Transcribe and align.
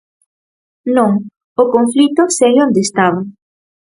Non, 0.95 1.11
o 1.61 1.63
conflito 1.75 2.21
segue 2.37 2.65
onde 2.67 2.81
estaba. 2.87 3.21